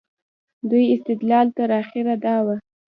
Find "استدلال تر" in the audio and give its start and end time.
0.95-1.69